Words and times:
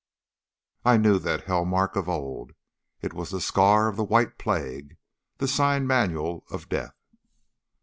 I 0.83 0.97
knew 0.97 1.19
that 1.19 1.43
hell 1.43 1.63
mark 1.63 1.95
of 1.95 2.09
old. 2.09 2.53
It 3.03 3.13
was 3.13 3.29
the 3.29 3.39
scar 3.39 3.87
of 3.87 3.97
the 3.97 4.03
white 4.03 4.39
plague, 4.39 4.97
the 5.37 5.47
sign 5.47 5.85
manual 5.85 6.43
of 6.49 6.69
death. 6.69 6.95